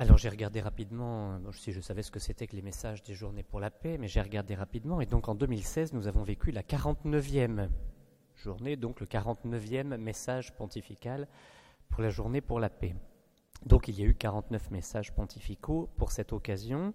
[0.00, 3.42] Alors j'ai regardé rapidement, si je savais ce que c'était que les messages des journées
[3.42, 6.62] pour la paix, mais j'ai regardé rapidement, et donc en 2016, nous avons vécu la
[6.62, 7.68] 49e
[8.36, 11.26] journée, donc le 49e message pontifical
[11.88, 12.94] pour la journée pour la paix.
[13.66, 16.94] Donc il y a eu 49 messages pontificaux pour cette occasion.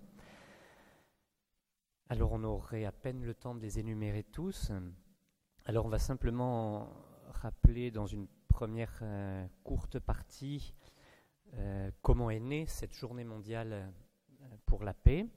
[2.07, 4.71] Alors on aurait à peine le temps de les énumérer tous.
[5.65, 6.87] Alors on va simplement
[7.33, 10.73] rappeler dans une première euh, courte partie
[11.57, 15.27] euh, comment est née cette journée mondiale euh, pour la paix?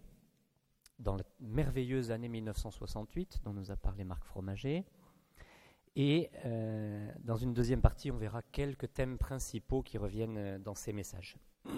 [0.98, 4.84] Dans la merveilleuse année 1968 dont nous a parlé Marc Fromager.
[5.94, 10.92] Et euh, dans une deuxième partie, on verra quelques thèmes principaux qui reviennent dans ces
[10.92, 11.36] messages.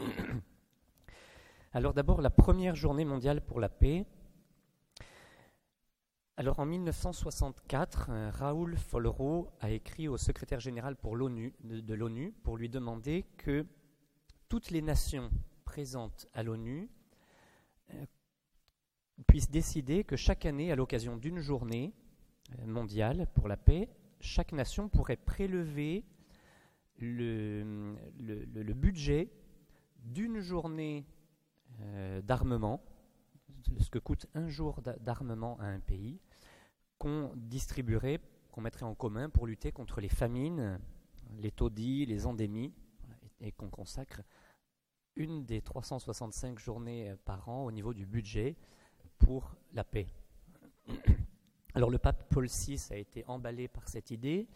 [1.72, 4.06] Alors d'abord, la première journée mondiale pour la paix.
[6.36, 13.24] Alors en 1964, Raoul Follereau a écrit au secrétaire général de l'ONU pour lui demander
[13.36, 13.66] que
[14.48, 15.30] toutes les nations
[15.64, 16.88] présentes à l'ONU
[17.90, 18.06] euh,
[19.26, 21.92] puissent décider que chaque année, à l'occasion d'une journée
[22.58, 23.88] euh, mondiale pour la paix,
[24.20, 26.04] chaque nation pourrait prélever
[26.98, 27.94] le,
[28.74, 29.30] budget
[30.02, 31.06] d'une journée
[31.80, 32.82] euh, d'armement,
[33.78, 36.18] ce que coûte un jour d'armement à un pays,
[36.98, 40.80] qu'on distribuerait, qu'on mettrait en commun pour lutter contre les famines,
[41.38, 42.72] les taudis, les endémies,
[43.40, 44.22] et qu'on consacre
[45.16, 48.56] une des 365 journées euh, par an au niveau du budget
[49.18, 50.06] pour la paix.
[51.74, 54.48] Alors le pape Paul VI a été emballé par cette idée.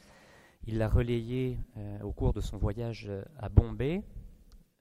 [0.65, 4.03] Il l'a relayée euh, au cours de son voyage euh, à Bombay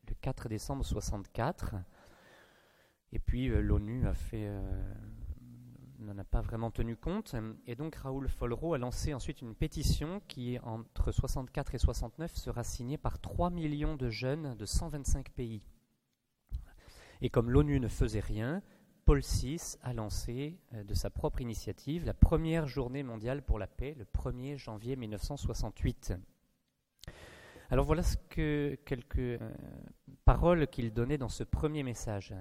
[0.08, 1.76] le 4 décembre 64.
[3.14, 4.50] Et puis l'ONU a fait
[6.02, 7.36] n'en a pas vraiment tenu compte.
[7.68, 12.64] Et donc Raoul Follereau a lancé ensuite une pétition qui, entre 64 et 69, sera
[12.64, 15.62] signée par 3 millions de jeunes de 125 pays.
[17.22, 18.62] Et comme l'ONU ne faisait rien,
[19.06, 23.68] Paul VI a lancé euh, de sa propre initiative la première journée mondiale pour la
[23.68, 26.14] paix, le 1er janvier 1968.
[27.70, 29.52] Alors voilà que, quelques euh,
[30.26, 32.34] paroles qu'il donnait dans ce premier message.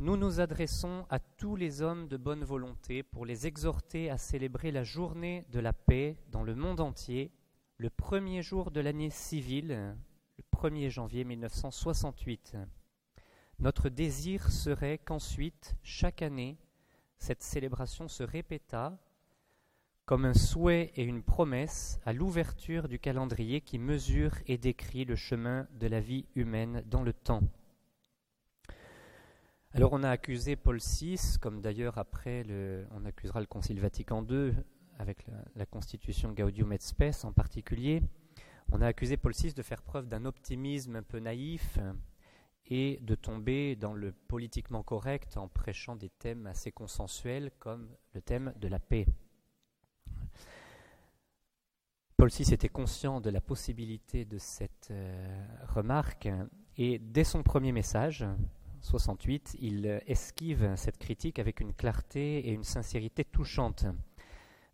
[0.00, 4.70] Nous nous adressons à tous les hommes de bonne volonté pour les exhorter à célébrer
[4.70, 7.32] la journée de la paix dans le monde entier,
[7.78, 9.96] le premier jour de l'année civile,
[10.36, 12.56] le 1er janvier 1968.
[13.58, 16.58] Notre désir serait qu'ensuite, chaque année,
[17.18, 18.96] cette célébration se répétât
[20.04, 25.16] comme un souhait et une promesse à l'ouverture du calendrier qui mesure et décrit le
[25.16, 27.42] chemin de la vie humaine dans le temps.
[29.74, 32.44] Alors on a accusé Paul VI, comme d'ailleurs après
[32.92, 34.54] on accusera le Concile Vatican II
[34.98, 38.02] avec la, la constitution Gaudium et Spes en particulier,
[38.72, 41.78] on a accusé Paul VI de faire preuve d'un optimisme un peu naïf,
[42.70, 48.20] et de tomber dans le politiquement correct en prêchant des thèmes assez consensuels comme le
[48.20, 49.06] thème de la paix.
[52.16, 56.28] Paul VI était conscient de la possibilité de cette euh, remarque
[56.76, 58.26] et dès son premier message,
[58.80, 63.86] 68, il esquive cette critique avec une clarté et une sincérité touchantes.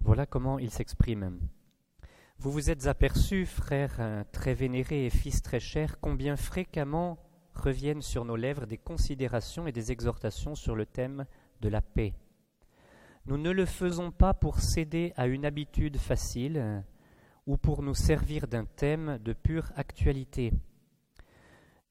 [0.00, 1.40] Voilà comment il s'exprime.
[2.38, 7.18] Vous vous êtes aperçus, frères très vénérés et fils très chers, combien fréquemment
[7.54, 11.24] reviennent sur nos lèvres des considérations et des exhortations sur le thème
[11.60, 12.12] de la paix.
[13.26, 16.84] Nous ne le faisons pas pour céder à une habitude facile
[17.46, 20.52] ou pour nous servir d'un thème de pure actualité.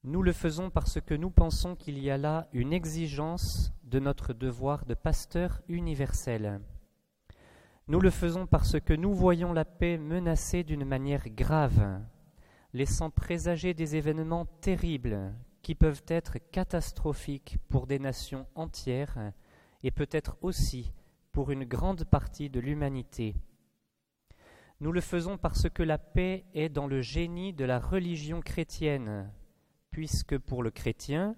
[0.06, 4.34] Nous le faisons parce que nous pensons qu'il y a là une exigence de notre
[4.34, 6.60] devoir de pasteur universel.
[7.88, 12.02] Nous le faisons parce que nous voyons la paix menacée d'une manière grave,
[12.74, 15.32] laissant présager des événements terribles
[15.62, 19.32] qui peuvent être catastrophiques pour des nations entières
[19.82, 20.92] et peut-être aussi
[21.32, 23.36] pour une grande partie de l'humanité.
[24.80, 29.30] Nous le faisons parce que la paix est dans le génie de la religion chrétienne,
[29.94, 31.36] puisque pour le chrétien,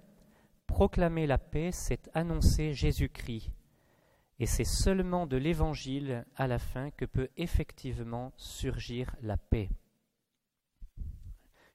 [0.67, 3.51] proclamer la paix, c'est annoncer Jésus-Christ.
[4.39, 9.69] Et c'est seulement de l'Évangile à la fin que peut effectivement surgir la paix.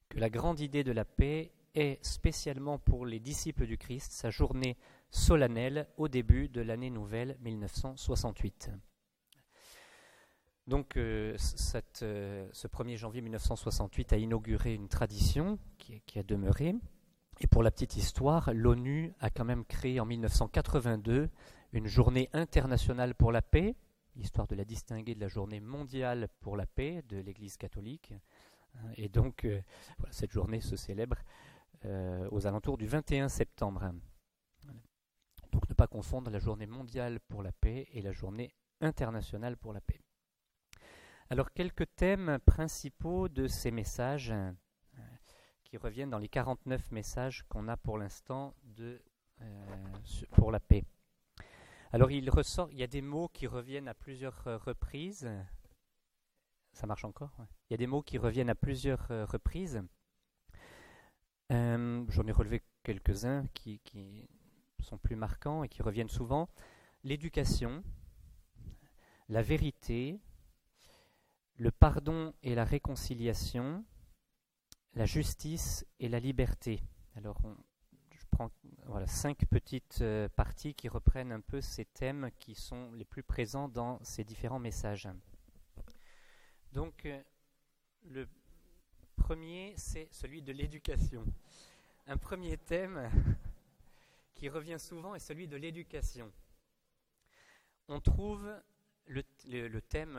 [0.09, 4.31] Que la grande idée de la paix est spécialement pour les disciples du Christ sa
[4.31, 4.75] journée
[5.11, 8.71] solennelle au début de l'année nouvelle 1968.
[10.71, 11.35] Donc euh,
[12.01, 16.73] euh, ce 1er janvier 1968 a inauguré une tradition qui, a demeuré.
[17.41, 21.29] Et pour la petite histoire, l'ONU a quand même créé en 1982
[21.73, 23.75] une journée internationale pour la paix,
[24.15, 28.13] histoire de la distinguer de la journée mondiale pour la paix de l'Église catholique.
[28.95, 29.59] Et donc, euh,
[30.09, 31.17] cette journée se célèbre
[32.29, 33.91] aux alentours du 21 septembre.
[35.51, 39.73] Donc ne pas confondre la journée mondiale pour la paix et la journée internationale pour
[39.73, 39.99] la paix.
[41.31, 44.51] Alors quelques thèmes principaux de ces messages euh,
[45.63, 49.01] qui reviennent dans les 49 messages qu'on a pour l'instant de,
[50.33, 50.83] pour la paix.
[51.93, 55.31] Alors il ressort, il y a des mots qui reviennent à plusieurs reprises.
[56.73, 57.31] Ça marche encore
[57.69, 59.81] Il y a des mots qui reviennent à plusieurs reprises.
[61.53, 63.79] Euh, j'en ai relevé quelques-uns qui,
[64.81, 66.49] sont plus marquants et qui reviennent souvent.
[67.05, 67.85] L'éducation,
[69.29, 70.19] la vérité,
[71.61, 73.85] le pardon et la réconciliation,
[74.95, 76.81] la justice et la liberté.
[77.15, 77.39] Alors,
[78.09, 78.49] je prends
[78.87, 83.21] voilà, cinq petites euh, parties qui reprennent un peu ces thèmes qui sont les plus
[83.21, 85.07] présents dans ces différents messages.
[86.71, 87.21] Donc, euh,
[88.05, 88.27] le
[89.15, 91.23] premier, c'est celui de l'éducation.
[92.07, 93.07] Un premier thème
[94.33, 96.31] qui revient souvent est celui de l'éducation.
[97.87, 98.51] On trouve
[99.07, 100.15] le, thème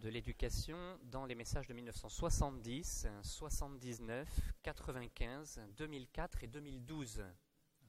[0.00, 4.28] de l'éducation dans les messages de 1970, 79,
[4.62, 7.24] 95, 2004 et 2012.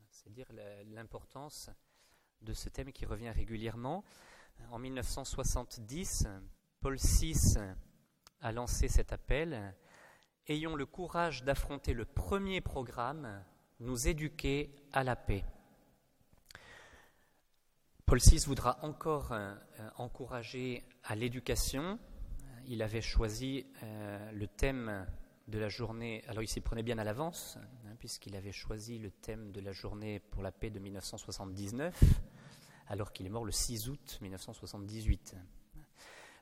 [0.09, 0.47] C'est dire
[0.87, 1.69] l'importance
[2.41, 4.03] de ce thème qui revient régulièrement.
[4.71, 6.27] En 1970,
[6.79, 7.57] Paul VI
[8.41, 9.75] a lancé cet appel
[10.47, 13.43] ayons le courage d'affronter le premier programme,
[13.79, 15.43] nous éduquer à la paix.
[18.05, 21.97] Paul VI voudra encore euh, euh, encourager à l'éducation.
[22.67, 25.07] Il avait choisi euh, le thème
[25.47, 29.09] de la journée, alors il s'y prenait bien à l'avance, hein, puisqu'il avait choisi le
[29.09, 31.99] thème de la journée pour la paix de 1979,
[32.87, 35.35] alors qu'il est mort le 6 août 1978.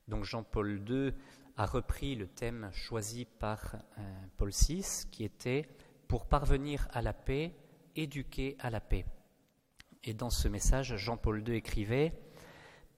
[0.09, 1.13] Donc Jean-Paul II
[1.55, 4.01] a repris le thème choisi par euh,
[4.35, 5.69] Paul VI, qui était
[6.09, 7.55] Pour parvenir à la paix,
[7.95, 9.05] éduquer à la paix.
[10.03, 12.13] Et dans ce message, Jean-Paul II écrivait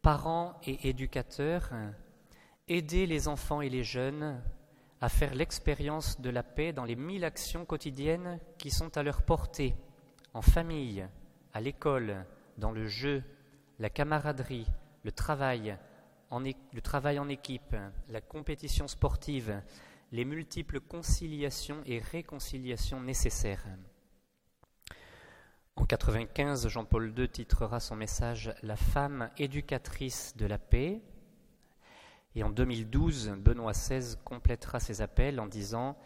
[0.02, 1.72] Parents et éducateurs,
[2.68, 4.42] aidez les enfants et les jeunes
[5.02, 9.22] à faire l'expérience de la paix dans les mille actions quotidiennes qui sont à leur
[9.24, 9.76] portée,
[10.34, 11.06] en famille,
[11.54, 12.26] à l'école,
[12.58, 13.24] dans le jeu,
[13.80, 14.68] la camaraderie,
[15.04, 15.78] le travail,
[16.32, 17.76] le travail en équipe,
[18.10, 19.62] la compétition sportive,
[20.12, 23.66] les multiples conciliations et réconciliations nécessaires.
[25.78, 31.02] En 95, Jean-Paul II titrera son message La femme éducatrice de la paix.
[32.34, 35.98] Et en 2012, Benoît XVI complétera ses appels en disant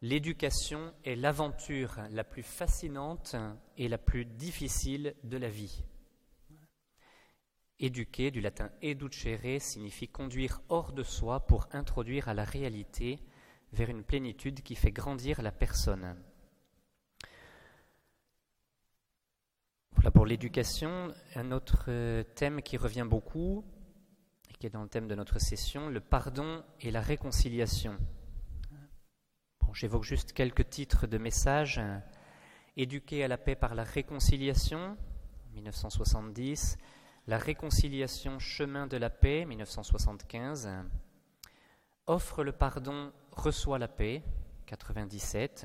[0.00, 3.36] L'éducation est l'aventure la plus fascinante
[3.76, 5.84] et la plus difficile de la vie.
[7.78, 13.18] Éduquer, du latin educere, signifie conduire hors de soi pour introduire à la réalité
[13.72, 16.16] vers une plénitude qui fait grandir la personne.
[20.02, 21.14] Voilà pour l'éducation.
[21.36, 23.64] Un autre euh, thème qui revient beaucoup,
[24.50, 27.96] et qui est dans le thème de notre session, le pardon et la réconciliation.
[29.60, 31.80] Bon, J'évoque juste quelques titres de messages.
[32.76, 34.96] Éduquer à la paix par la réconciliation,
[35.54, 36.78] 1970.
[37.28, 40.68] La réconciliation chemin de la paix, 1975.
[42.08, 44.24] Offre le pardon, reçoit la paix,
[44.66, 45.64] 97.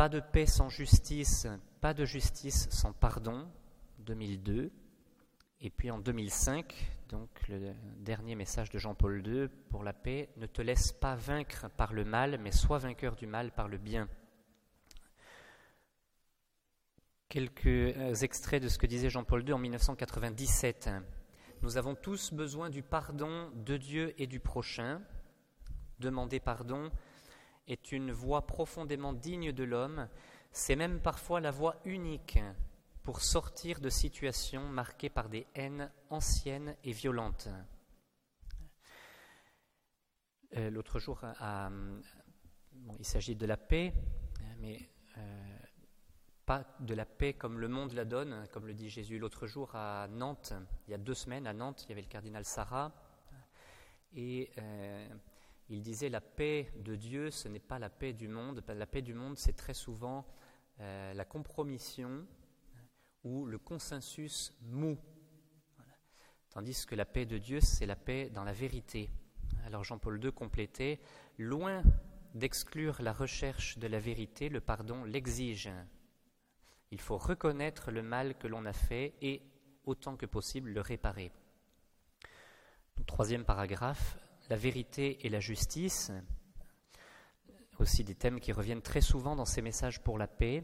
[0.00, 1.46] Pas de paix sans justice,
[1.82, 3.46] pas de justice sans pardon,
[3.98, 4.72] 2002.
[5.60, 6.74] Et puis en 2005,
[7.10, 11.68] donc le dernier message de Jean-Paul II pour la paix, ne te laisse pas vaincre
[11.76, 14.08] par le mal, mais sois vainqueur du mal par le bien.
[17.28, 20.88] Quelques extraits de ce que disait Jean-Paul II en 1997.
[21.60, 25.02] Nous avons tous besoin du pardon de Dieu et du prochain.
[25.98, 26.90] Demander pardon
[27.66, 30.08] est une voie profondément digne de l'homme.
[30.52, 32.38] C'est même parfois la voie unique
[33.02, 37.48] pour sortir de situations marquées par des haines anciennes et violentes.
[40.56, 41.24] Euh, l'autre jour,
[42.98, 43.94] il s'agit de la paix,
[44.58, 45.58] mais euh,
[46.44, 49.74] pas de la paix comme le monde la donne, comme le dit Jésus l'autre jour
[49.74, 50.52] à Nantes,
[50.86, 52.92] il y a deux semaines à Nantes, il y avait le cardinal Sarah,
[54.16, 55.08] euh,
[55.70, 59.02] il disait la paix de Dieu, ce n'est pas la paix du monde, la paix
[59.02, 60.26] du monde, c'est très souvent
[60.80, 62.26] euh, la compromission
[63.22, 64.98] ou le consensus mou,
[66.50, 69.10] tandis que la paix de Dieu, c'est la paix dans la vérité.
[69.64, 71.00] Alors Jean-Paul II complétait,
[71.38, 71.82] loin
[72.34, 75.70] d'exclure la recherche de la vérité, le pardon l'exige.
[76.90, 79.42] Il faut reconnaître le mal que l'on a fait et,
[79.84, 81.30] autant que possible, le réparer.
[83.06, 84.18] troisième paragraphe,
[84.50, 86.10] la vérité et la justice.
[87.78, 90.62] aussi des thèmes qui reviennent très souvent dans ses messages pour la paix.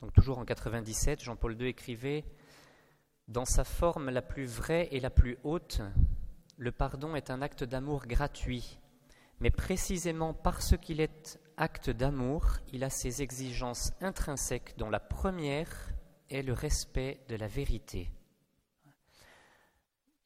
[0.00, 2.24] Donc toujours en 97, Jean-Paul II écrivait
[3.28, 5.82] Dans sa forme la plus vraie et la plus haute,
[6.56, 8.80] le pardon est un acte d'amour gratuit,
[9.40, 15.92] mais précisément parce qu'il est acte d'amour, il a ses exigences intrinsèques dont la première
[16.30, 18.10] est le respect de la vérité.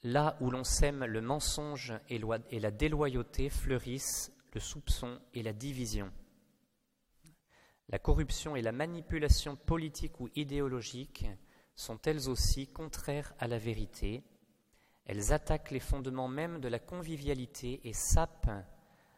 [0.05, 6.12] Là où l'on sème le mensonge et la déloyauté fleurissent le soupçon et la division.
[7.88, 11.26] La corruption et la manipulation politique ou idéologique
[11.75, 14.23] sont elles aussi contraires à la vérité.
[15.05, 18.64] Elles attaquent les fondements même de la convivialité et sapent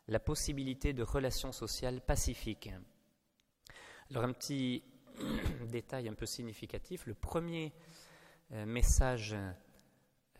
[0.08, 2.70] la possibilité de relations sociales pacifiques.
[4.10, 4.84] Alors un petit
[5.68, 7.72] détail un peu significatif, le premier
[8.52, 9.36] euh, message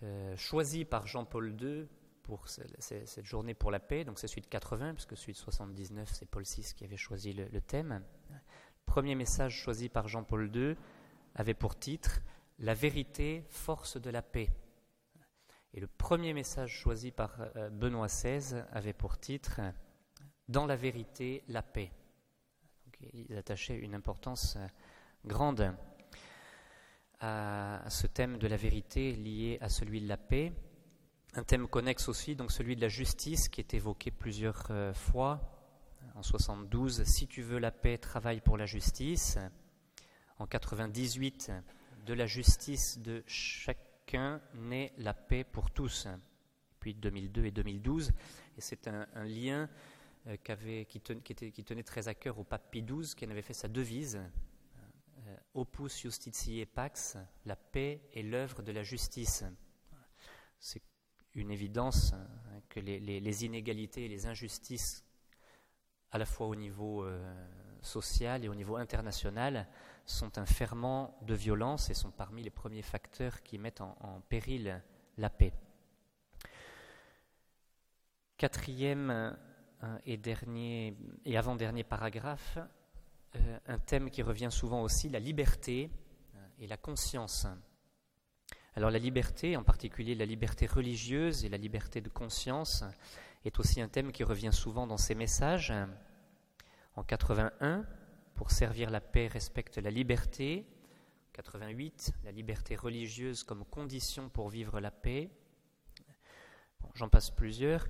[0.02, 1.87] euh, choisi par Jean-Paul II
[2.23, 6.09] pour cette journée pour la paix, donc c'est celui de 80, puisque celui de 79,
[6.12, 8.02] c'est Paul VI qui avait choisi le, thème.
[8.30, 8.37] Le
[8.87, 10.76] premier message choisi par Jean-Paul II
[11.35, 12.21] avait pour titre
[12.59, 14.49] La vérité, force de la paix.
[15.75, 19.61] Et le premier message choisi par euh, Benoît XVI avait pour titre
[20.49, 21.92] Dans la vérité, la paix.
[23.12, 24.66] ils attachaient une importance euh,
[25.26, 25.75] grande
[27.21, 30.53] à ce thème de la vérité lié à celui de la paix.
[31.35, 35.41] Un thème connexe aussi, donc celui de la justice, qui est évoqué plusieurs euh, fois.
[36.15, 39.39] En 72, Si tu veux la paix, travaille pour la justice.
[40.39, 41.53] En 98,
[42.07, 46.09] De la justice de chacun naît la paix pour tous.
[46.81, 48.12] Puis 2002 et 2012.
[48.57, 49.69] Et c'est un, lien
[50.27, 50.37] euh,
[50.89, 53.69] qui, qui, tenait très à cœur au pape Pie XII, qui en avait fait sa
[53.69, 54.21] devise.
[55.61, 59.45] Opus Justitiae Pax, la paix est l'œuvre de la justice.
[60.59, 60.81] C'est
[61.35, 62.26] une évidence hein,
[62.71, 65.05] que les, inégalités et les injustices,
[66.12, 67.47] à la fois au niveau euh,
[67.83, 69.69] social et au niveau international,
[70.07, 74.83] sont un ferment de violence et sont parmi les premiers facteurs qui mettent en, péril
[75.19, 75.52] la paix.
[78.38, 82.57] Quatrième euh, et, dernier, et avant-dernier paragraphe,
[83.37, 85.91] euh, un thème qui revient souvent aussi, la liberté
[86.59, 87.47] et la conscience.
[88.75, 92.85] Alors la liberté, en particulier la liberté religieuse et la liberté de conscience,
[93.45, 95.73] est aussi un thème qui revient souvent dans ces messages.
[96.97, 97.85] En 81,
[98.35, 100.67] pour servir la paix respecte la liberté.
[101.33, 105.31] 88, la liberté religieuse comme condition pour vivre la paix.
[106.95, 107.87] J'en passe plusieurs.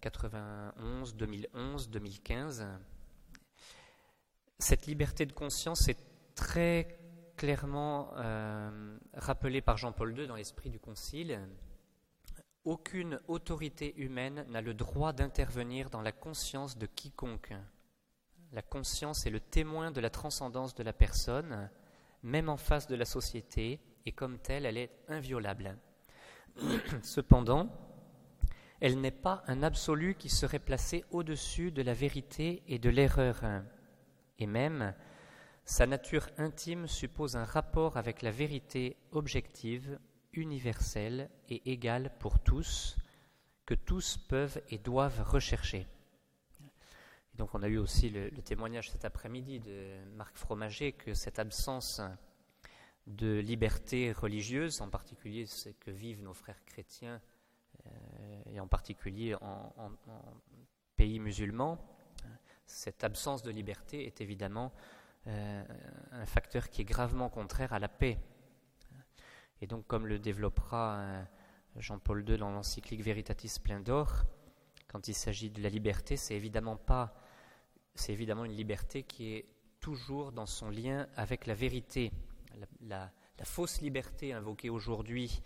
[0.00, 2.66] 91, 2011, 2015.
[4.60, 6.98] Cette liberté de conscience est très
[7.36, 11.40] clairement euh, rappelé par Jean-Paul II dans l'esprit du Concile,
[12.64, 17.54] aucune autorité humaine n'a le droit d'intervenir dans la conscience de quiconque.
[18.52, 21.70] La conscience est le témoin de la transcendance de la personne,
[22.24, 25.78] même en face de la société, et comme telle, elle est inviolable.
[27.02, 27.68] Cependant,
[28.80, 33.42] elle n'est pas un absolu qui serait placé au-dessus de la vérité et de l'erreur.
[34.38, 34.94] Et même,
[35.64, 39.98] sa nature intime suppose un rapport avec la vérité objective,
[40.32, 42.96] universelle et égale pour tous,
[43.66, 45.86] que tous peuvent et doivent rechercher.
[47.34, 52.00] donc on a eu aussi le, témoignage cet après-midi de Marc Fromager que cette absence
[53.06, 57.20] de liberté religieuse, en particulier ce que vivent nos frères chrétiens,
[57.86, 59.90] euh, et en particulier en, en
[60.96, 61.78] pays musulmans,
[62.68, 64.72] cette absence de liberté est évidemment
[65.26, 65.64] euh,
[66.12, 68.18] un facteur qui est gravement contraire à la paix.
[69.60, 71.24] Et donc, comme le développera euh,
[71.76, 74.24] Jean-Paul II dans l'encyclique Veritatis Splendor,
[74.86, 77.14] quand il s'agit de la liberté, c'est évidemment pas,
[77.94, 79.46] c'est évidemment une liberté qui est
[79.80, 82.12] toujours dans son lien avec la vérité.
[82.80, 85.42] La, la fausse liberté invoquée aujourd'hui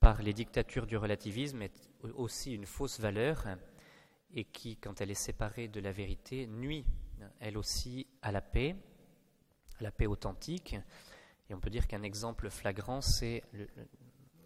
[0.00, 1.72] par les dictatures du relativisme est
[2.14, 3.46] aussi une fausse valeur
[4.34, 6.84] et qui, quand elle est séparée de la vérité, nuit
[7.40, 8.76] elle aussi à la paix
[9.80, 10.76] la paix authentique.
[11.48, 13.42] Et on peut dire qu'un exemple flagrant, c'est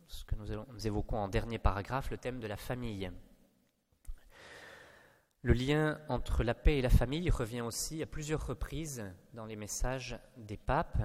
[0.09, 3.11] ce que nous, évoquons en dernier paragraphe, le thème de la famille.
[5.42, 9.04] Le lien entre la paix et la famille revient aussi à plusieurs reprises
[9.35, 10.99] dans les messages des papes.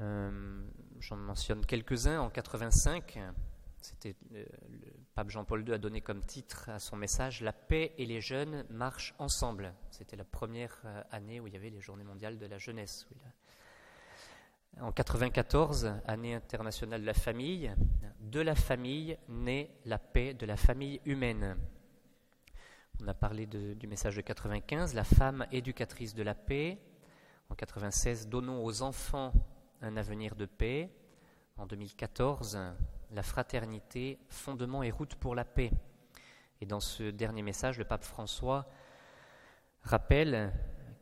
[0.00, 0.68] Euh,
[1.00, 3.18] j'en mentionne quelques-uns en 85.
[3.80, 7.94] C'était euh, le pape Jean-Paul II a donné comme titre à son message La paix
[7.96, 9.72] et les jeunes marchent ensemble.
[9.90, 13.08] C'était la première euh, année où il y avait les Journées mondiales de la jeunesse.
[14.78, 17.74] En 94, année internationale de la famille,
[18.20, 21.56] de la famille naît la paix de la famille humaine.
[23.02, 26.78] On a parlé du message de 95, la femme éducatrice de la paix.
[27.48, 29.32] En 96, donnons aux enfants
[29.80, 30.90] un avenir de paix.
[31.56, 32.58] En 2014,
[33.10, 35.70] la fraternité, fondement et route pour la paix.
[36.60, 38.66] Et dans ce dernier message, le pape François
[39.82, 40.52] rappelle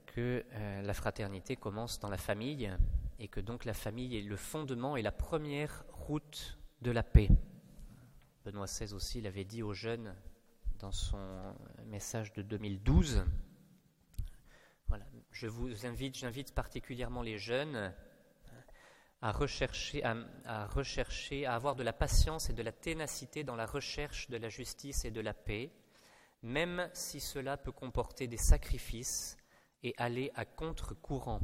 [0.06, 2.70] que euh, la fraternité commence dans la famille
[3.18, 7.28] et que donc la famille est le fondement et la première route de la paix.
[8.44, 10.14] Benoît XVI aussi l'avait dit aux jeunes
[10.78, 11.54] dans son
[11.86, 13.24] message de 2012.
[14.88, 17.94] Voilà, je vous invite, j'invite particulièrement les jeunes
[19.24, 23.64] à rechercher, à, rechercher, à avoir de la patience et de la ténacité dans la
[23.64, 25.70] recherche de la justice et de la paix,
[26.42, 29.38] même si cela peut comporter des sacrifices
[29.82, 31.40] et aller à contre-courant.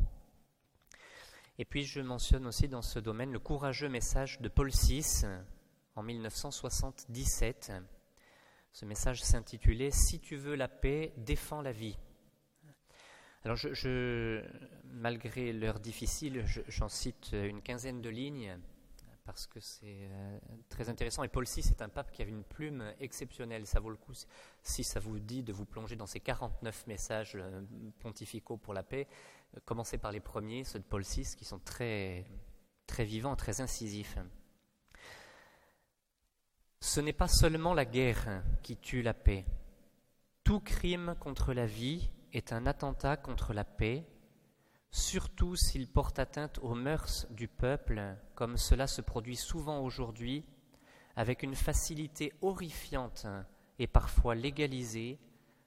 [1.56, 5.24] Et puis je mentionne aussi dans ce domaine le courageux message de Paul VI
[5.96, 7.72] en 1977.
[8.72, 11.96] Ce message s'intitulait Si tu veux la paix, défends la vie.
[13.44, 13.56] Alors,
[14.92, 18.58] malgré l'heure difficile, j'en cite une quinzaine de lignes
[19.30, 21.22] parce que c'est euh, très intéressant.
[21.22, 23.64] Et Paul VI est un pape qui avait une plume exceptionnelle.
[23.64, 24.12] Ça vaut le coup,
[24.62, 27.62] si ça vous dit de vous plonger dans ces 49 messages euh,
[28.00, 29.06] pontificaux pour la paix,
[29.56, 32.26] euh, commencez par les premiers, ceux de Paul VI, qui sont très,
[32.88, 34.18] très vivants, très incisifs.
[36.80, 39.44] Ce n'est pas seulement la guerre qui tue la paix.
[40.42, 44.06] Tout crime contre la vie est un attentat contre la paix,
[44.90, 50.44] surtout s'il porte atteinte aux mœurs du peuple, comme cela se produit souvent aujourd'hui,
[51.16, 53.26] avec une facilité horrifiante
[53.78, 55.18] et parfois légalisée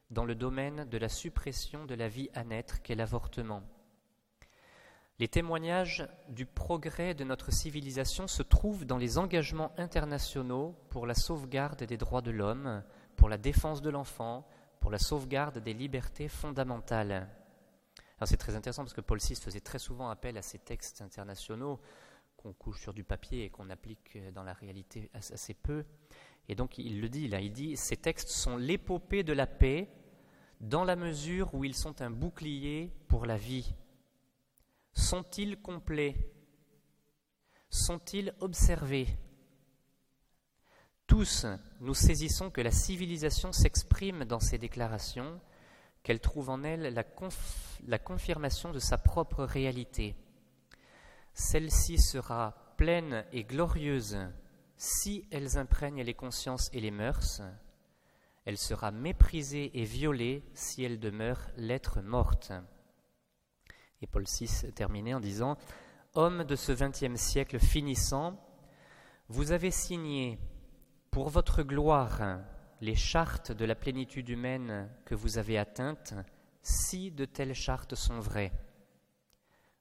[0.10, 3.64] dans le domaine de la suppression de la vie à naître qu'est l'avortement.
[5.20, 11.14] Les témoignages du progrès de notre civilisation se trouvent dans les engagements internationaux pour la
[11.14, 12.84] sauvegarde des droits de l'homme,
[13.16, 14.48] pour la défense de l'enfant,
[14.84, 17.26] pour la sauvegarde des libertés fondamentales.
[18.26, 21.80] c'est très intéressant parce que Paul VI faisait très souvent appel à ces textes internationaux
[22.36, 25.86] qu'on couche sur du papier et qu'on applique dans la réalité assez peu.
[26.50, 29.88] Et donc il le dit là, il dit ces textes sont l'épopée de la paix
[30.60, 33.74] dans la mesure où ils sont un bouclier pour la vie.
[34.92, 36.18] Sont-ils complets?
[37.70, 39.08] Sont-ils observés?
[41.14, 41.46] Tous,
[41.80, 45.40] nous saisissons que la civilisation s'exprime dans ces déclarations,
[46.02, 46.92] qu'elle trouve en elle
[47.86, 50.16] la, confirmation de sa propre réalité.
[51.36, 54.18] Celle-ci sera pleine et glorieuse
[54.76, 57.44] si elles imprègnent les consciences et les mœurs.
[58.46, 62.54] Elle sera méprisée et violée si elle demeure l'être morte.
[64.02, 65.58] Et Paul VI terminait en disant
[66.16, 68.44] Homme de ce vingtième siècle finissant,
[69.30, 70.40] vous avez signé
[71.14, 72.40] pour votre gloire,
[72.82, 76.16] les chartes de la plénitude humaine que vous avez atteintes,
[76.64, 78.52] si de telles chartes sont vraies.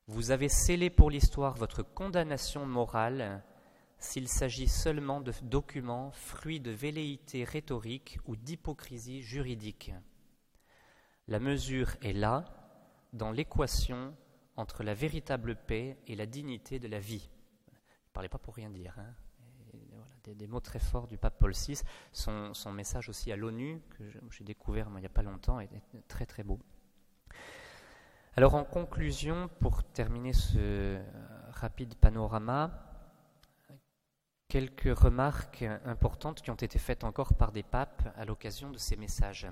[0.09, 3.43] Vous avez scellé pour l'histoire votre condamnation morale
[3.97, 9.91] s'il s'agit seulement de documents fruits de velléité rhétorique ou d'hypocrisie juridique.
[11.29, 12.45] La mesure est là,
[13.15, 14.15] dans l'équation
[14.57, 17.31] entre la véritable paix et la dignité de la vie.
[17.71, 18.99] Ne parlez pas pour rien dire.
[18.99, 19.15] Hein
[20.25, 21.81] des, mots très forts du pape Paul VI.
[22.13, 25.71] Son, message aussi à l'ONU, que j'ai découvert il n'y a pas longtemps, est
[26.09, 26.59] très très beau.
[28.37, 30.99] Alors en conclusion, pour terminer ce
[31.51, 32.71] rapide panorama,
[34.49, 38.97] quelques remarques importantes qui ont été faites encore par des papes à l'occasion de ces
[38.97, 39.47] messages.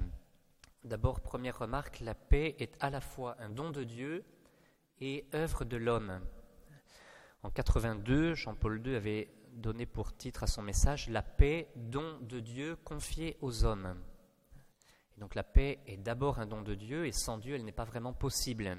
[0.85, 4.25] D'abord, première remarque, la paix est à la fois un don de Dieu
[5.01, 6.21] et œuvre de l'homme.
[7.43, 12.41] En 82, Jean-Paul II avait donné pour titre à son message La paix, don de
[12.41, 13.97] Dieu confié aux hommes.
[15.17, 17.73] Et donc la paix est d'abord un don de Dieu et sans Dieu elle n'est
[17.73, 18.77] pas vraiment possible.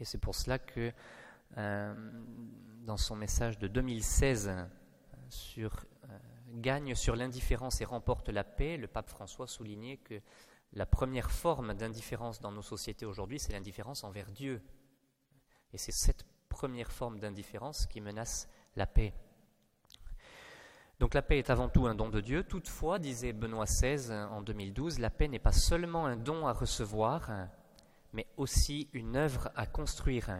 [0.00, 0.92] Et c'est pour cela que
[1.56, 1.94] euh,
[2.84, 4.52] dans son message de 2016
[5.28, 6.18] sur euh,
[6.54, 10.20] Gagne sur l'indifférence et remporte la paix, le pape François soulignait que
[10.72, 14.62] la première forme d'indifférence dans nos sociétés aujourd'hui, c'est l'indifférence envers Dieu.
[15.72, 19.12] Et c'est cette première forme d'indifférence qui menace la paix.
[20.98, 22.42] Donc la paix est avant tout un don de Dieu.
[22.42, 27.30] Toutefois, disait Benoît XVI en 2012, la paix n'est pas seulement un don à recevoir,
[28.12, 30.30] mais aussi une œuvre à construire.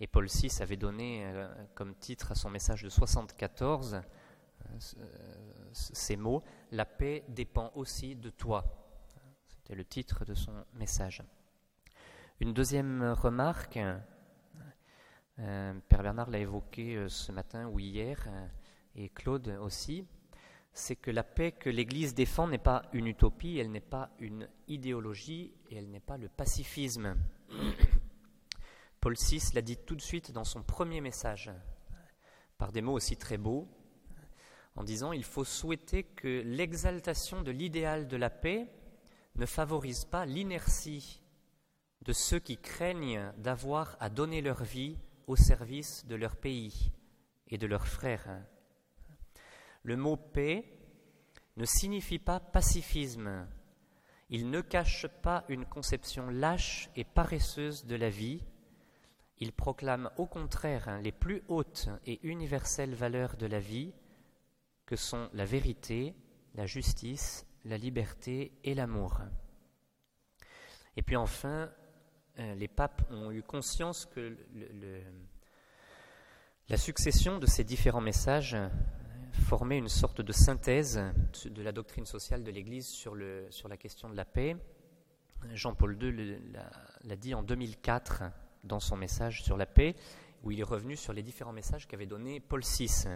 [0.00, 4.78] Et Paul VI avait donné euh, comme titre à son message de 74 euh,
[5.72, 8.64] ces mots La paix dépend aussi de toi.
[9.46, 11.22] C'était le titre de son message.
[12.40, 13.78] Une deuxième remarque,
[15.38, 18.26] euh, Père Bernard l'a évoqué ce matin ou hier
[18.96, 20.04] et Claude aussi,
[20.72, 24.48] c'est que la paix que l'Église défend n'est pas une utopie, elle n'est pas une
[24.68, 27.16] idéologie et elle n'est pas le pacifisme.
[29.00, 31.50] Paul VI l'a dit tout de suite dans son premier message,
[32.58, 33.68] par des mots aussi très beaux,
[34.76, 38.68] en disant il faut souhaiter que l'exaltation de l'idéal de la paix
[39.36, 41.22] ne favorise pas l'inertie
[42.02, 46.92] de ceux qui craignent d'avoir à donner leur vie au service de leur pays
[47.48, 48.28] et de leurs frères.
[49.84, 50.64] Le mot paix
[51.56, 53.46] ne signifie pas pacifisme.
[54.30, 58.42] Il ne cache pas une conception lâche et paresseuse de la vie.
[59.38, 63.92] Il proclame au contraire les plus hautes et universelles valeurs de la vie,
[64.86, 66.14] que sont la vérité,
[66.54, 69.20] la justice, la liberté et l'amour.
[70.96, 71.70] Et puis enfin,
[72.38, 74.36] euh, les papes ont eu conscience que
[76.70, 78.56] la succession de ces différents messages
[79.34, 81.00] formait une sorte de synthèse
[81.44, 83.16] de la doctrine sociale de l'Église sur,
[83.50, 84.56] sur la question de la paix.
[85.52, 86.38] Jean-Paul II
[87.04, 88.22] l'a dit en 2004
[88.62, 89.94] dans son message sur la paix,
[90.42, 93.08] où il est revenu sur les différents messages qu'avait donné Paul VI.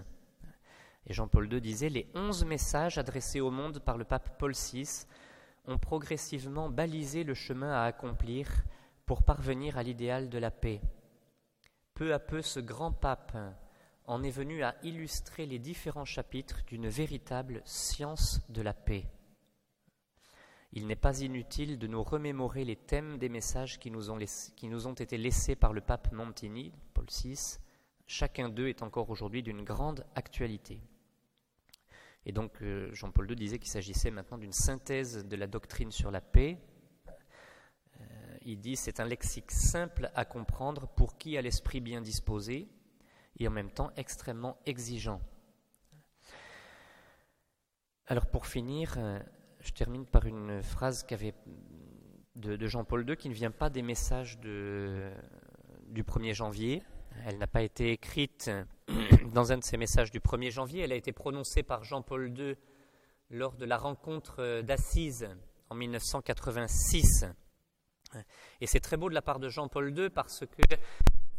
[1.06, 5.06] Et Jean-Paul II disait Les onze messages adressés au monde par le pape Paul VI
[5.66, 8.48] ont progressivement balisé le chemin à accomplir
[9.06, 10.80] pour parvenir à l'idéal de la paix.
[11.94, 13.36] Peu à peu, ce grand pape
[14.08, 19.04] en est venu à illustrer les différents chapitres d'une véritable science de la paix.
[20.72, 25.18] Il n'est pas inutile de nous remémorer les thèmes des messages qui nous ont, été
[25.18, 27.58] laissés par le pape Montini, Paul VI.
[28.06, 30.80] Chacun d'eux est encore aujourd'hui d'une grande actualité.
[32.24, 36.10] Et donc euh, Jean-Paul II disait qu'il s'agissait maintenant d'une synthèse de la doctrine sur
[36.10, 36.58] la paix.
[38.00, 42.68] Euh, il dit c'est un lexique simple à comprendre pour qui a l'esprit bien disposé
[43.38, 45.20] et en même temps extrêmement exigeant.
[48.06, 49.18] Alors pour finir, euh,
[49.60, 51.34] je termine par une phrase qu'avait
[52.36, 56.82] de, Jean-Paul II qui ne vient pas des messages du 1er janvier.
[57.26, 58.50] Elle n'a pas été écrite
[59.32, 62.56] dans un de ces messages du 1er janvier, elle a été prononcée par Jean-Paul II
[63.30, 65.28] lors de la rencontre d'Assise
[65.68, 67.26] en 1986.
[68.60, 70.76] Et c'est très beau de la part de Jean-Paul II parce que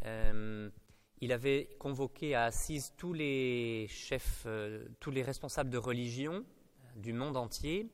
[0.05, 0.69] euh,
[1.21, 6.99] il avait convoqué à Assise tous les chefs, euh, tous les responsables de religion euh,
[6.99, 7.89] du monde entier.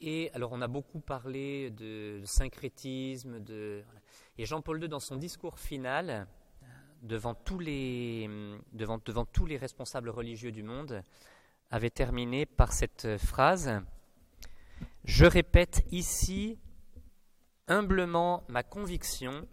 [0.00, 3.84] Et alors on a beaucoup parlé de, syncrétisme, de,
[4.38, 6.66] et Jean-Paul II dans son discours final, euh,
[7.02, 8.28] devant tous, les,
[8.72, 11.02] devant, devant tous les responsables religieux du monde,
[11.70, 13.80] avait terminé par cette phrase
[15.04, 16.58] Je répète ici
[17.68, 19.46] humblement ma conviction,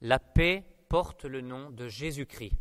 [0.00, 2.52] la paix porte le nom de Jésus-Christ.